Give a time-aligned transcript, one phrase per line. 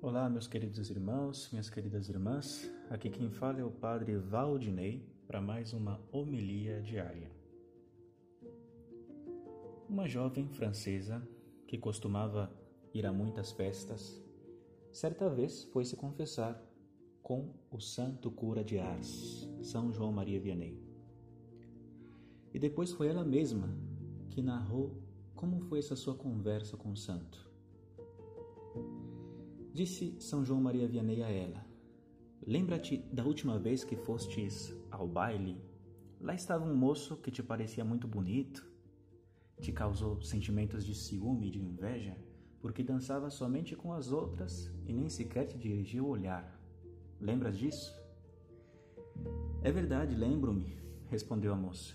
[0.00, 2.70] Olá, meus queridos irmãos, minhas queridas irmãs.
[2.88, 7.28] Aqui quem fala é o Padre Valdinei para mais uma homilia diária.
[9.88, 11.20] Uma jovem francesa
[11.66, 12.48] que costumava
[12.94, 14.22] ir a muitas festas,
[14.92, 16.64] certa vez foi se confessar
[17.20, 20.80] com o santo cura de Ars, São João Maria Vianney.
[22.54, 23.68] E depois foi ela mesma
[24.30, 25.02] que narrou
[25.34, 27.47] como foi essa sua conversa com o santo.
[29.78, 31.64] Disse São João Maria Vianney a ela:
[32.44, 35.56] Lembra-te da última vez que fostes ao baile?
[36.20, 38.68] Lá estava um moço que te parecia muito bonito,
[39.60, 42.16] te causou sentimentos de ciúme e de inveja,
[42.60, 46.60] porque dançava somente com as outras e nem sequer te dirigia o olhar.
[47.20, 47.96] Lembras disso?
[49.62, 50.76] É verdade, lembro-me,
[51.06, 51.94] respondeu a moça.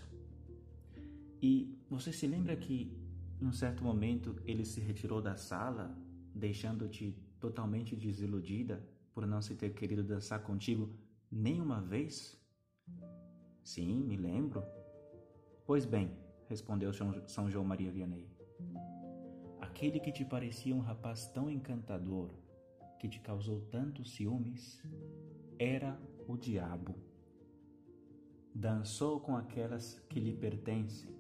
[1.42, 2.98] E você se lembra que,
[3.42, 5.94] em um certo momento, ele se retirou da sala,
[6.34, 8.82] deixando-te totalmente desiludida
[9.14, 10.90] por não se ter querido dançar contigo
[11.30, 12.42] nem uma vez?
[13.62, 14.64] Sim, me lembro.
[15.66, 16.10] Pois bem,
[16.48, 16.94] respondeu
[17.28, 18.30] São João Maria Vianney.
[19.60, 22.30] Aquele que te parecia um rapaz tão encantador,
[22.98, 24.82] que te causou tantos ciúmes,
[25.60, 26.96] era o diabo.
[28.56, 31.14] Dançou com aquelas que lhe pertencem.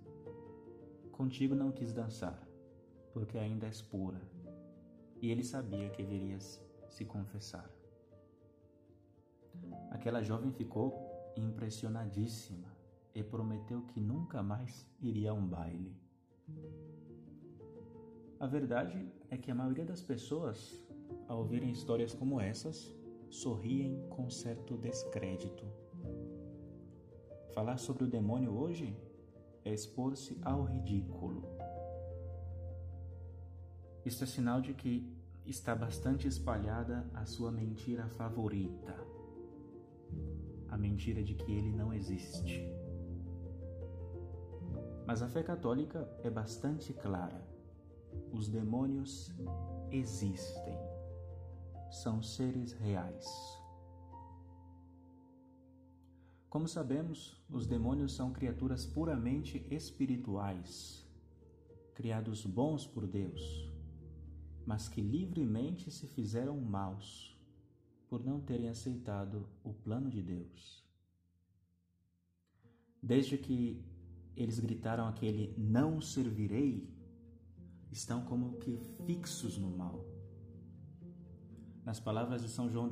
[1.11, 2.47] Contigo não quis dançar,
[3.11, 4.33] porque ainda és pura
[5.23, 7.71] e ele sabia que deverias se confessar.
[9.89, 12.67] Aquela jovem ficou impressionadíssima
[13.15, 15.95] e prometeu que nunca mais iria a um baile.
[18.38, 20.83] A verdade é que a maioria das pessoas,
[21.30, 22.93] ao ouvirem histórias como essas,
[23.30, 25.65] sorriem com certo descrédito.
[27.53, 28.93] Falar sobre o demônio hoje
[29.63, 31.52] é expor-se ao ridículo.
[34.05, 35.09] Isto é sinal de que
[35.45, 38.95] está bastante espalhada a sua mentira favorita,
[40.69, 42.69] a mentira de que ele não existe.
[45.05, 47.45] Mas a fé católica é bastante clara.
[48.31, 49.33] Os demônios
[49.92, 50.77] existem.
[51.92, 53.25] São seres reais.
[56.49, 61.03] Como sabemos, os demônios são criaturas puramente espirituais,
[61.95, 63.73] criados bons por Deus,
[64.65, 67.37] mas que livremente se fizeram maus
[68.09, 70.83] por não terem aceitado o plano de Deus.
[73.01, 73.83] Desde que
[74.35, 76.89] eles gritaram aquele não servirei,
[77.91, 80.05] estão como que fixos no mal.
[81.85, 82.89] Nas palavras de São João,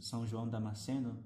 [0.00, 1.22] São João Damasceno,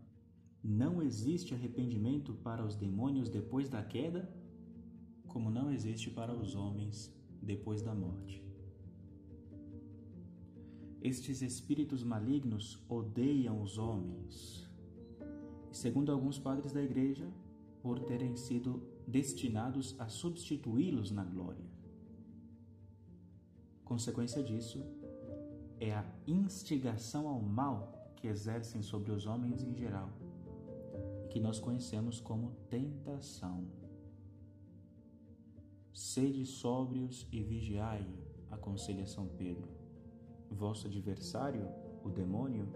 [0.62, 4.28] não existe arrependimento para os demônios depois da queda,
[5.28, 8.43] como não existe para os homens depois da morte.
[11.04, 14.66] Estes espíritos malignos odeiam os homens.
[15.70, 17.30] Segundo alguns padres da igreja,
[17.82, 21.66] por terem sido destinados a substituí-los na glória.
[23.84, 24.82] Consequência disso
[25.78, 30.10] é a instigação ao mal que exercem sobre os homens em geral,
[31.22, 33.68] e que nós conhecemos como tentação.
[35.92, 38.08] Sede sóbrios e vigiai,
[38.50, 39.83] aconselha São Pedro
[40.64, 41.68] Vosso adversário,
[42.02, 42.66] o demônio,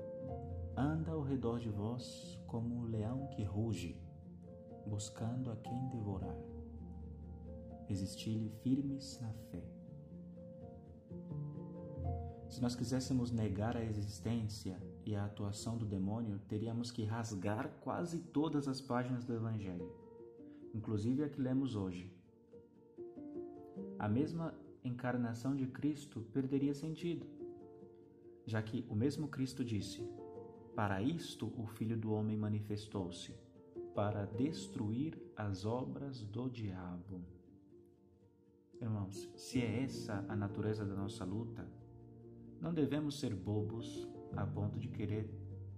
[0.77, 3.99] anda ao redor de vós como um leão que ruge,
[4.87, 6.37] buscando a quem devorar.
[7.87, 9.65] Resisti-lhe firmes na fé.
[12.51, 18.19] Se nós quiséssemos negar a existência e a atuação do demônio, teríamos que rasgar quase
[18.19, 19.91] todas as páginas do Evangelho,
[20.75, 22.15] inclusive a que lemos hoje.
[23.99, 24.55] A mesma
[24.85, 27.38] encarnação de Cristo perderia sentido
[28.49, 30.03] já que o mesmo Cristo disse:
[30.75, 33.35] Para isto o Filho do Homem manifestou-se,
[33.95, 37.21] para destruir as obras do diabo.
[38.81, 41.69] Irmãos, se é essa a natureza da nossa luta,
[42.61, 45.29] não devemos ser bobos a ponto de querer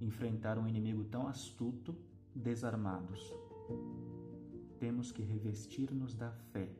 [0.00, 1.96] enfrentar um inimigo tão astuto
[2.34, 3.34] desarmados.
[4.78, 6.70] Temos que revestir-nos da fé,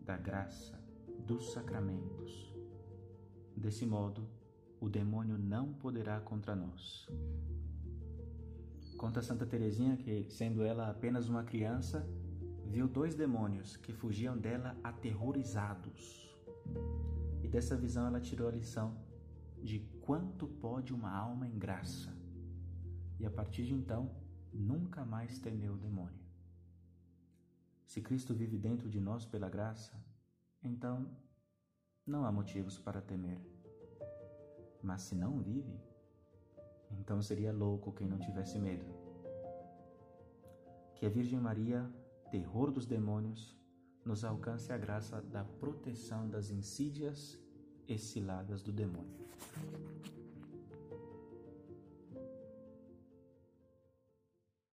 [0.00, 0.80] da graça,
[1.26, 2.54] dos sacramentos.
[3.56, 4.35] Desse modo,
[4.86, 7.08] o demônio não poderá contra nós.
[8.96, 12.08] Conta Santa Teresinha que, sendo ela apenas uma criança,
[12.64, 16.32] viu dois demônios que fugiam dela aterrorizados.
[17.42, 18.96] E dessa visão ela tirou a lição
[19.60, 22.16] de quanto pode uma alma em graça.
[23.18, 24.14] E a partir de então,
[24.52, 26.24] nunca mais temeu o demônio.
[27.84, 30.00] Se Cristo vive dentro de nós pela graça,
[30.62, 31.10] então
[32.06, 33.55] não há motivos para temer.
[34.86, 35.76] Mas se não vive,
[37.00, 38.86] Então seria louco quem não tivesse medo.
[40.94, 41.90] Que a Virgem Maria,
[42.30, 43.58] terror dos demônios,
[44.04, 47.36] nos alcance a graça da proteção das insídias
[47.88, 49.26] e ciladas do demônio.